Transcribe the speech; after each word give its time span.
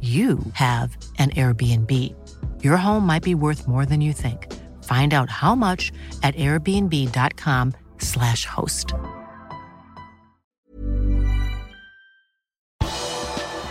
you 0.00 0.38
have 0.52 0.96
an 1.18 1.30
Airbnb. 1.30 2.14
Your 2.62 2.76
home 2.76 3.04
might 3.04 3.24
be 3.24 3.34
worth 3.34 3.66
more 3.66 3.84
than 3.84 4.00
you 4.00 4.12
think. 4.12 4.46
Find 4.84 5.12
out 5.12 5.28
how 5.28 5.56
much 5.56 5.90
at 6.22 6.36
airbnb.com/slash 6.36 8.46
host. 8.46 8.94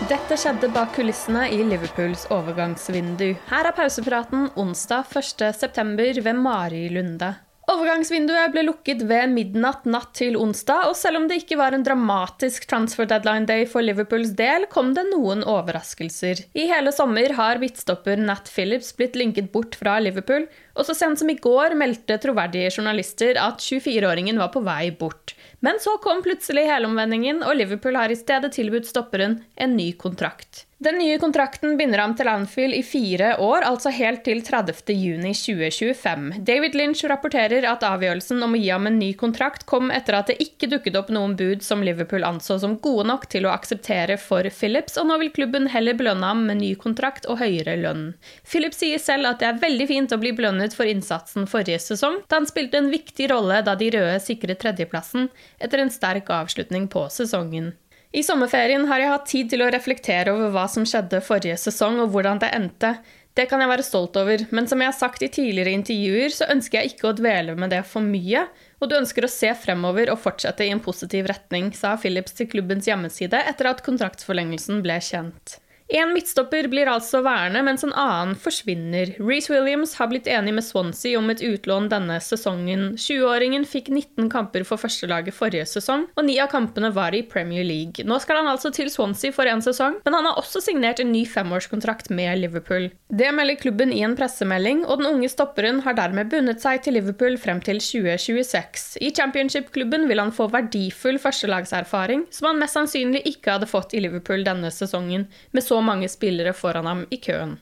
Dette 0.08 0.38
skjedde 0.40 0.70
bak 0.72 0.94
kulissene 0.96 1.50
i 1.52 1.64
Liverpools 1.64 2.28
overgangsvindu. 2.32 3.34
Her 3.50 3.68
er 3.68 3.76
pausepraten 3.76 4.48
onsdag 4.56 5.04
1.9. 5.12 6.24
ved 6.24 6.36
Mari 6.36 6.90
Lunde. 6.90 7.34
Overgangsvinduet 7.78 8.50
ble 8.56 8.64
lukket 8.66 9.04
ved 9.06 9.30
midnatt 9.36 9.84
natt 9.86 10.16
til 10.18 10.34
onsdag, 10.40 10.88
og 10.90 10.96
selv 10.98 11.20
om 11.20 11.28
det 11.30 11.44
ikke 11.44 11.60
var 11.60 11.76
en 11.76 11.84
dramatisk 11.86 12.66
transfer 12.70 13.06
deadline 13.06 13.46
day 13.46 13.68
for 13.70 13.86
Liverpools 13.86 14.32
del, 14.40 14.66
kom 14.72 14.96
det 14.98 15.04
noen 15.12 15.44
overraskelser. 15.46 16.42
I 16.58 16.66
hele 16.72 16.94
sommer 16.96 17.36
har 17.38 17.62
midtstopper 17.62 18.18
Nat 18.18 18.50
Phillips 18.50 18.90
blitt 18.98 19.18
linket 19.20 19.52
bort 19.54 19.78
fra 19.78 20.00
Liverpool, 20.02 20.48
og 20.74 20.88
så 20.88 20.96
sent 20.98 21.22
som 21.22 21.30
i 21.30 21.38
går 21.38 21.78
meldte 21.78 22.18
troverdige 22.24 22.74
journalister 22.80 23.38
at 23.42 23.62
24-åringen 23.62 24.42
var 24.42 24.50
på 24.56 24.64
vei 24.66 24.90
bort. 24.90 25.36
Men 25.62 25.78
så 25.84 26.00
kom 26.02 26.24
plutselig 26.26 26.66
helomvendingen, 26.72 27.44
og 27.46 27.60
Liverpool 27.62 28.00
har 28.00 28.10
i 28.10 28.18
stedet 28.18 28.56
tilbudt 28.58 28.90
stopperen 28.90 29.44
en 29.54 29.78
ny 29.78 29.92
kontrakt. 30.02 30.67
Den 30.80 31.00
nye 31.02 31.18
kontrakten 31.18 31.72
binder 31.78 32.04
ham 32.04 32.12
til 32.14 32.28
Anfield 32.30 32.76
i 32.78 32.84
fire 32.86 33.32
år, 33.42 33.64
altså 33.66 33.90
helt 33.90 34.22
til 34.28 34.44
30.6.2025. 34.46 36.28
David 36.46 36.76
Lynch 36.78 37.02
rapporterer 37.10 37.66
at 37.66 37.82
avgjørelsen 37.88 38.46
om 38.46 38.54
å 38.54 38.60
gi 38.62 38.70
ham 38.70 38.86
en 38.86 39.00
ny 39.02 39.08
kontrakt 39.18 39.66
kom 39.66 39.90
etter 39.90 40.20
at 40.20 40.30
det 40.30 40.36
ikke 40.44 40.70
dukket 40.70 41.00
opp 41.00 41.10
noen 41.10 41.34
bud 41.40 41.66
som 41.66 41.82
Liverpool 41.82 42.22
anså 42.28 42.60
som 42.62 42.76
gode 42.84 43.08
nok 43.10 43.26
til 43.34 43.48
å 43.50 43.56
akseptere 43.56 44.20
for 44.22 44.46
Phillips, 44.54 45.00
og 45.02 45.10
nå 45.10 45.18
vil 45.24 45.34
klubben 45.40 45.66
heller 45.74 45.98
belønne 45.98 46.30
ham 46.30 46.46
med 46.46 46.62
ny 46.62 46.70
kontrakt 46.78 47.26
og 47.26 47.42
høyere 47.42 47.74
lønn. 47.82 48.06
Phillips 48.46 48.84
sier 48.86 49.02
selv 49.02 49.32
at 49.32 49.42
det 49.42 49.50
er 49.50 49.60
veldig 49.66 49.90
fint 49.90 50.14
å 50.14 50.22
bli 50.22 50.36
belønnet 50.38 50.78
for 50.78 50.86
innsatsen 50.86 51.50
forrige 51.50 51.82
sesong, 51.88 52.22
da 52.30 52.38
han 52.38 52.46
spilte 52.46 52.78
en 52.84 52.94
viktig 52.94 53.32
rolle 53.34 53.64
da 53.66 53.74
de 53.74 53.90
røde 53.98 54.22
sikret 54.22 54.62
tredjeplassen 54.62 55.32
etter 55.58 55.82
en 55.82 55.94
sterk 55.98 56.30
avslutning 56.38 56.86
på 56.86 57.10
sesongen. 57.18 57.74
I 58.16 58.24
sommerferien 58.24 58.88
har 58.88 59.02
jeg 59.02 59.12
hatt 59.12 59.28
tid 59.28 59.50
til 59.52 59.64
å 59.66 59.70
reflektere 59.74 60.32
over 60.34 60.54
hva 60.54 60.66
som 60.72 60.86
skjedde 60.88 61.20
forrige 61.26 61.58
sesong, 61.60 62.00
og 62.04 62.14
hvordan 62.14 62.40
det 62.44 62.54
endte. 62.56 62.94
Det 63.38 63.46
kan 63.52 63.62
jeg 63.62 63.70
være 63.70 63.86
stolt 63.86 64.16
over, 64.18 64.48
men 64.56 64.66
som 64.66 64.82
jeg 64.82 64.90
har 64.90 64.98
sagt 64.98 65.22
i 65.22 65.30
tidligere 65.30 65.76
intervjuer, 65.76 66.32
så 66.34 66.48
ønsker 66.50 66.80
jeg 66.80 66.96
ikke 66.96 67.12
å 67.12 67.18
dvele 67.20 67.54
med 67.60 67.70
det 67.76 67.84
for 67.86 68.02
mye, 68.02 68.48
og 68.82 68.90
du 68.90 68.96
ønsker 68.98 69.28
å 69.28 69.30
se 69.30 69.52
fremover 69.60 70.10
og 70.10 70.22
fortsette 70.24 70.66
i 70.66 70.72
en 70.74 70.82
positiv 70.82 71.30
retning, 71.30 71.70
sa 71.78 71.94
Phillips 72.02 72.34
til 72.40 72.50
klubbens 72.50 72.90
hjemmeside 72.90 73.44
etter 73.52 73.70
at 73.70 73.84
kontraktsforlengelsen 73.86 74.82
ble 74.86 74.98
kjent. 75.04 75.60
En 75.88 76.10
midtstopper 76.12 76.68
blir 76.68 76.90
altså 76.92 77.22
værende, 77.24 77.62
mens 77.64 77.86
en 77.86 77.94
annen 77.96 78.34
forsvinner. 78.36 79.14
Reece 79.24 79.54
Williams 79.54 79.94
har 79.96 80.10
blitt 80.12 80.26
enig 80.28 80.52
med 80.58 80.66
Swansea 80.68 81.16
om 81.16 81.32
et 81.32 81.40
utlån 81.40 81.88
denne 81.94 82.18
sesongen. 82.24 82.90
20-åringen 83.00 83.64
fikk 83.64 83.88
19 83.94 84.28
kamper 84.34 84.66
for 84.68 84.82
førstelaget 84.82 85.36
forrige 85.38 85.64
sesong, 85.72 86.04
og 86.20 86.28
ni 86.28 86.36
av 86.44 86.50
kampene 86.52 86.92
var 86.92 87.16
i 87.16 87.24
Premier 87.24 87.64
League. 87.64 88.04
Nå 88.04 88.18
skal 88.20 88.42
han 88.42 88.52
altså 88.52 88.74
til 88.76 88.92
Swansea 88.92 89.32
for 89.32 89.48
en 89.48 89.64
sesong, 89.64 89.96
men 90.04 90.18
han 90.18 90.28
har 90.28 90.42
også 90.42 90.60
signert 90.66 91.00
en 91.00 91.14
ny 91.14 91.24
femårskontrakt 91.30 92.12
med 92.12 92.42
Liverpool. 92.42 92.90
Det 93.08 93.32
melder 93.32 93.56
klubben 93.62 93.96
i 93.96 94.04
en 94.04 94.18
pressemelding, 94.20 94.84
og 94.84 95.00
den 95.00 95.08
unge 95.14 95.32
stopperen 95.32 95.80
har 95.88 95.96
dermed 95.96 96.28
bundet 96.34 96.60
seg 96.66 96.84
til 96.84 96.98
Liverpool 97.00 97.40
frem 97.40 97.64
til 97.64 97.80
2026. 97.80 99.00
I 99.08 99.14
championship-klubben 99.16 100.10
vil 100.12 100.20
han 100.20 100.36
få 100.36 100.50
verdifull 100.52 101.16
førstelagserfaring, 101.24 102.28
som 102.36 102.52
han 102.52 102.60
mest 102.60 102.76
sannsynlig 102.76 103.24
ikke 103.32 103.56
hadde 103.56 103.72
fått 103.72 103.96
i 103.96 104.04
Liverpool 104.04 104.44
denne 104.44 104.68
sesongen. 104.76 105.30
med 105.56 105.64
så 105.64 105.77
mange 105.86 106.10
spillere 106.12 106.54
foran 106.58 106.90
ham 106.90 107.08
i 107.10 107.20
køen. 107.22 107.58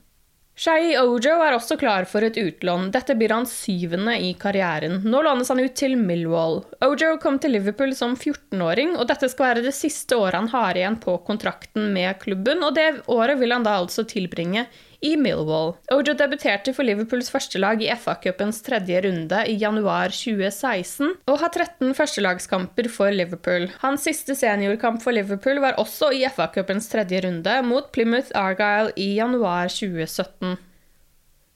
Shai 0.55 0.93
Ojo 0.95 1.33
er 1.43 1.51
også 1.51 1.75
klar 1.75 2.05
for 2.07 2.23
et 2.23 2.37
utlån. 2.39 2.87
Dette 2.93 3.11
blir 3.19 3.33
hans 3.35 3.51
syvende 3.65 4.13
i 4.23 4.29
karrieren. 4.39 5.01
Nå 5.03 5.19
lånes 5.25 5.51
han 5.51 5.59
ut 5.59 5.75
til 5.75 5.97
Millwall. 5.99 6.61
Ojo 6.85 7.09
kom 7.19 7.41
til 7.43 7.57
Liverpool 7.57 7.91
som 7.97 8.15
14-åring, 8.15 8.93
og 8.95 9.09
dette 9.09 9.27
skal 9.27 9.49
være 9.49 9.65
det 9.65 9.75
siste 9.75 10.15
året 10.15 10.39
han 10.39 10.47
har 10.53 10.79
igjen 10.79 10.95
på 11.03 11.17
kontrakten 11.27 11.91
med 11.91 12.21
klubben, 12.23 12.63
og 12.63 12.71
det 12.79 12.87
året 13.11 13.35
vil 13.41 13.51
han 13.51 13.67
da 13.67 13.75
altså 13.81 14.07
tilbringe 14.07 14.63
i 15.01 15.15
Millwall. 15.19 15.73
Ojo 15.93 16.13
debuterte 16.17 16.73
for 16.75 16.87
Liverpools 16.87 17.31
førstelag 17.33 17.83
i 17.83 17.89
FA-cupens 17.95 18.61
tredje 18.65 19.01
runde 19.05 19.41
i 19.51 19.57
januar 19.61 20.13
2016, 20.15 21.15
og 21.31 21.41
har 21.41 21.53
13 21.55 21.95
førstelagskamper 21.97 22.91
for 22.91 23.11
Liverpool. 23.15 23.69
Hans 23.81 24.05
siste 24.07 24.37
seniorkamp 24.37 25.01
for 25.03 25.15
Liverpool 25.15 25.61
var 25.63 25.79
også 25.81 26.11
i 26.15 26.25
FA-cupens 26.29 26.91
tredje 26.91 27.23
runde 27.27 27.57
mot 27.67 27.91
Plymouth 27.95 28.31
Argyle 28.35 28.93
i 28.95 29.13
januar 29.17 29.71
2017. 29.73 30.55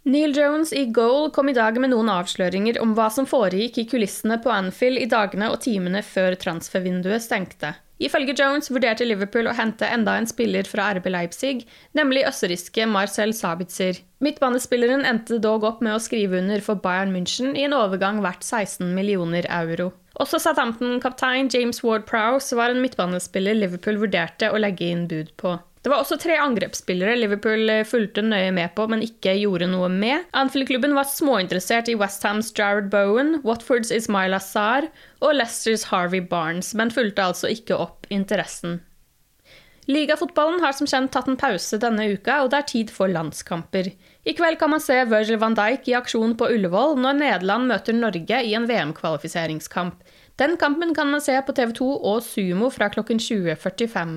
Neil 0.10 0.32
Jones 0.38 0.72
i 0.74 0.86
Goal 0.96 1.28
kom 1.36 1.50
i 1.52 1.54
dag 1.54 1.76
med 1.82 1.92
noen 1.92 2.08
avsløringer 2.10 2.80
om 2.82 2.96
hva 2.98 3.10
som 3.14 3.28
foregikk 3.30 3.82
i 3.82 3.86
kulissene 3.92 4.40
på 4.42 4.50
Anfield 4.54 4.98
i 5.04 5.10
dagene 5.12 5.52
og 5.52 5.60
timene 5.66 6.02
før 6.06 6.38
transfervinduet 6.40 7.22
stengte. 7.26 7.76
Ifølge 8.00 8.32
Jones 8.40 8.70
vurderte 8.72 9.04
Liverpool 9.04 9.50
å 9.52 9.56
hente 9.58 9.88
enda 9.92 10.14
en 10.16 10.28
spiller 10.30 10.68
fra 10.68 10.88
RB 10.96 11.10
Leipzig, 11.12 11.66
nemlig 11.98 12.24
østerrikske 12.30 12.88
Marcel 12.88 13.34
Sabitzer. 13.36 14.00
Midtbanespilleren 14.24 15.04
endte 15.08 15.40
dog 15.44 15.66
opp 15.68 15.84
med 15.84 15.98
å 15.98 16.04
skrive 16.04 16.40
under 16.40 16.64
for 16.64 16.80
Bayern 16.80 17.12
München 17.12 17.58
i 17.60 17.66
en 17.68 17.76
overgang 17.76 18.22
verdt 18.24 18.48
16 18.48 18.94
millioner 18.96 19.48
euro. 19.52 19.92
Også 20.20 20.40
Southampton-kaptein 20.44 21.52
James 21.52 21.84
Ward-Prowse 21.84 22.56
var 22.60 22.72
en 22.72 22.82
midtbanespiller 22.84 23.56
Liverpool 23.56 24.00
vurderte 24.02 24.50
å 24.52 24.60
legge 24.60 24.88
inn 24.92 25.06
bud 25.12 25.36
på. 25.40 25.58
Det 25.80 25.88
var 25.88 26.02
også 26.02 26.18
tre 26.20 26.36
angrepsspillere 26.36 27.16
Liverpool 27.16 27.70
fulgte 27.88 28.24
nøye 28.26 28.52
med 28.52 28.74
på, 28.76 28.84
men 28.92 29.04
ikke 29.06 29.38
gjorde 29.40 29.70
noe 29.72 29.88
med. 29.94 30.26
Anfield-klubben 30.36 30.92
var 30.98 31.08
småinteressert 31.08 31.88
i 31.88 31.96
Westhams 32.00 32.52
Jared 32.58 32.90
Bowen, 32.92 33.38
Watfords 33.48 33.94
Ismail 33.96 34.36
Azar 34.36 34.90
og 35.24 35.38
Leicesters 35.38 35.88
Harvey 35.94 36.20
Barnes, 36.20 36.74
men 36.76 36.92
fulgte 36.92 37.30
altså 37.32 37.52
ikke 37.56 37.80
opp 37.80 38.10
interessen. 38.12 38.82
Ligafotballen 39.90 40.60
har 40.62 40.76
som 40.78 40.86
kjent 40.86 41.10
tatt 41.16 41.32
en 41.32 41.40
pause 41.40 41.80
denne 41.82 42.04
uka, 42.12 42.44
og 42.44 42.52
det 42.52 42.60
er 42.60 42.68
tid 42.70 42.92
for 42.94 43.10
landskamper. 43.10 43.88
I 44.28 44.36
kveld 44.38 44.60
kan 44.62 44.70
man 44.70 44.84
se 44.84 45.00
Virgil 45.10 45.40
van 45.42 45.56
Dijk 45.58 45.88
i 45.90 45.96
aksjon 45.98 46.36
på 46.38 46.52
Ullevål 46.54 47.00
når 47.02 47.18
Nederland 47.24 47.72
møter 47.72 47.98
Norge 47.98 48.44
i 48.46 48.52
en 48.54 48.68
VM-kvalifiseringskamp. 48.70 50.04
Den 50.38 50.60
kampen 50.62 50.94
kan 50.94 51.10
man 51.10 51.24
se 51.26 51.34
på 51.42 51.56
TV 51.58 51.74
2 51.80 51.88
og 52.12 52.22
Sumo 52.24 52.70
fra 52.70 52.92
klokken 52.94 53.18
20.45. 53.18 54.14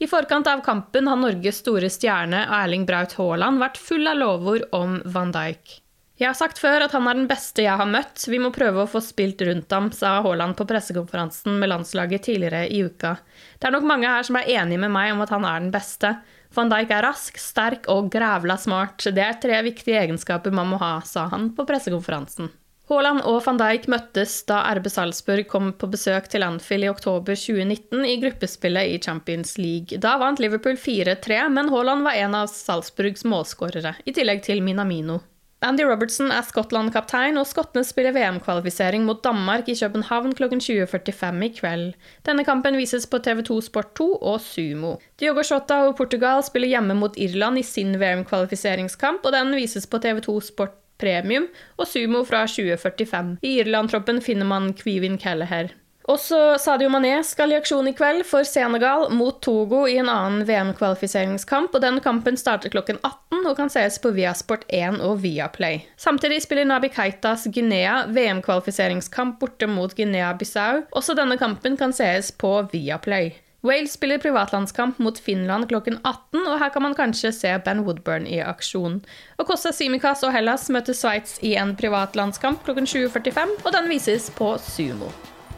I 0.00 0.06
forkant 0.08 0.46
av 0.48 0.60
kampen 0.64 1.08
har 1.08 1.18
Norges 1.20 1.58
store 1.60 1.90
stjerne 1.92 2.38
Erling 2.56 2.86
Braut 2.88 3.12
Haaland 3.18 3.60
vært 3.60 3.76
full 3.76 4.08
av 4.08 4.16
lovord 4.16 4.62
om 4.72 4.94
van 5.04 5.28
Dijk. 5.34 5.74
Jeg 6.20 6.28
har 6.30 6.38
sagt 6.38 6.60
før 6.60 6.86
at 6.86 6.94
han 6.96 7.04
er 7.08 7.18
den 7.18 7.28
beste 7.28 7.66
jeg 7.66 7.76
har 7.76 7.88
møtt, 7.88 8.24
vi 8.32 8.38
må 8.40 8.48
prøve 8.52 8.80
å 8.80 8.88
få 8.88 9.02
spilt 9.04 9.44
rundt 9.44 9.72
ham, 9.76 9.90
sa 9.92 10.14
Haaland 10.24 10.56
på 10.56 10.64
pressekonferansen 10.68 11.60
med 11.60 11.68
landslaget 11.72 12.24
tidligere 12.30 12.62
i 12.72 12.80
uka. 12.88 13.12
Det 13.60 13.68
er 13.68 13.76
nok 13.76 13.84
mange 13.92 14.08
her 14.08 14.24
som 14.24 14.40
er 14.40 14.48
enige 14.56 14.80
med 14.86 14.94
meg 14.96 15.12
om 15.12 15.20
at 15.24 15.34
han 15.36 15.44
er 15.44 15.60
den 15.66 15.70
beste. 15.74 16.14
Van 16.56 16.72
Dijk 16.72 16.96
er 16.96 17.04
rask, 17.04 17.36
sterk 17.36 17.84
og 17.92 18.08
grævla 18.12 18.56
smart. 18.56 19.04
Det 19.04 19.26
er 19.26 19.36
tre 19.44 19.60
viktige 19.68 20.00
egenskaper 20.00 20.56
man 20.56 20.72
må 20.72 20.80
ha, 20.80 20.94
sa 21.04 21.28
han 21.28 21.52
på 21.52 21.68
pressekonferansen. 21.68 22.48
Haaland 22.90 23.22
og 23.22 23.44
van 23.44 23.58
Dijk 23.60 23.84
møttes 23.92 24.32
da 24.48 24.64
RB 24.74 24.88
Salzburg 24.90 25.46
kom 25.52 25.68
på 25.78 25.86
besøk 25.92 26.24
til 26.32 26.42
Anfield 26.42 26.88
i 26.88 26.90
oktober 26.90 27.38
2019 27.38 28.02
i 28.02 28.16
gruppespillet 28.18 28.90
i 28.90 28.96
Champions 28.98 29.54
League. 29.62 30.00
Da 30.02 30.16
vant 30.18 30.42
Liverpool 30.42 30.74
4-3, 30.74 31.44
men 31.54 31.70
Haaland 31.70 32.02
var 32.02 32.18
en 32.18 32.34
av 32.34 32.50
Salzburgs 32.50 33.22
målskårere, 33.22 33.94
i 34.02 34.14
tillegg 34.16 34.42
til 34.48 34.64
Minamino. 34.66 35.20
Andy 35.62 35.84
Robertson 35.84 36.32
er 36.34 36.42
Skottland-kaptein, 36.48 37.38
og 37.38 37.46
skottene 37.46 37.86
spiller 37.86 38.16
VM-kvalifisering 38.16 39.06
mot 39.06 39.22
Danmark 39.22 39.68
i 39.68 39.76
København 39.78 40.34
klokken 40.34 40.58
20.45 40.58 41.46
i 41.46 41.52
kveld. 41.60 41.86
Denne 42.26 42.46
kampen 42.48 42.80
vises 42.80 43.06
på 43.06 43.22
TV2 43.22 43.60
Sport 43.68 43.94
2 44.00 44.10
og 44.18 44.40
Sumo. 44.42 44.96
Diogo 45.20 45.46
Shota 45.46 45.84
og 45.86 45.98
Portugal 46.00 46.42
spiller 46.42 46.74
hjemme 46.74 46.98
mot 46.98 47.14
Irland 47.20 47.60
i 47.60 47.66
sin 47.70 47.94
VM-kvalifiseringskamp, 48.00 49.22
og 49.22 49.36
den 49.36 49.54
vises 49.60 49.86
på 49.86 50.02
TV2 50.02 50.40
Sport 50.48 50.80
Premium 51.00 51.48
og 51.80 51.88
Sumo 51.88 52.24
fra 52.28 52.46
2045. 52.46 53.38
I 53.42 53.58
Irland-troppen 53.64 54.20
finner 54.24 54.48
man 54.48 54.74
Kvivin 54.76 55.18
Kelleher. 55.20 55.74
Også 56.10 56.38
Sadio 56.58 56.88
Mané 56.90 57.20
skal 57.22 57.52
i 57.52 57.56
aksjon 57.58 57.86
i 57.86 57.92
kveld 57.94 58.24
for 58.26 58.46
Senegal 58.48 59.10
mot 59.14 59.36
Togo 59.44 59.84
i 59.86 59.98
en 60.00 60.08
annen 60.10 60.46
VM-kvalifiseringskamp, 60.48 61.74
og 61.76 61.84
den 61.84 62.00
kampen 62.02 62.38
starter 62.40 62.72
klokken 62.72 62.98
18 63.04 63.44
og 63.44 63.54
kan 63.58 63.70
sees 63.70 64.00
på 64.02 64.10
Viasport 64.16 64.64
1 64.66 64.98
og 65.06 65.20
Viaplay. 65.22 65.84
Samtidig 66.00 66.40
spiller 66.42 66.66
Nabi 66.66 66.90
Keitas 66.90 67.46
Guinea 67.52 68.06
VM-kvalifiseringskamp 68.10 69.38
borte 69.42 69.68
mot 69.70 69.94
Guinea-Bissau. 69.94 70.86
Også 70.90 71.14
denne 71.14 71.38
kampen 71.38 71.78
kan 71.78 71.94
sees 71.94 72.32
på 72.32 72.56
Viaplay. 72.72 73.36
Wales 73.62 73.92
spiller 73.92 74.18
privatlandskamp 74.18 74.98
mot 74.98 75.18
Finland 75.18 75.68
klokken 75.68 75.98
18, 76.00 76.46
og 76.48 76.54
her 76.62 76.70
kan 76.72 76.82
man 76.86 76.94
kanskje 76.96 77.32
se 77.36 77.50
Ben 77.64 77.82
Woodburn 77.84 78.24
i 78.24 78.38
aksjon. 78.40 79.02
Og 79.36 79.48
Kosta 79.50 79.72
Simikas 79.76 80.24
og 80.24 80.32
Hellas 80.32 80.68
møter 80.72 80.96
Sveits 80.96 81.36
i 81.44 81.52
en 81.60 81.74
privatlandskamp 81.76 82.62
klokken 82.64 82.88
20.45, 82.88 83.58
og 83.64 83.74
den 83.76 83.90
vises 83.92 84.30
på 84.32 84.54
Sumo. 84.64 85.10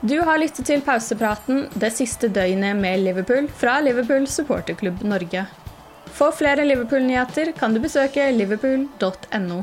Du 0.03 0.17
har 0.27 0.41
lyttet 0.43 0.67
til 0.67 0.83
pausepraten 0.83 1.69
det 1.79 1.93
siste 1.95 2.27
døgnet 2.27 2.75
med 2.75 3.05
Liverpool 3.05 3.47
fra 3.47 3.77
Liverpool 3.87 4.27
supporterklubb 4.27 5.05
Norge. 5.07 5.45
For 6.11 6.35
flere 6.35 6.67
Liverpool-nyheter 6.67 7.53
kan 7.55 7.71
du 7.75 7.81
besøke 7.85 8.27
liverpool.no. 8.35 9.63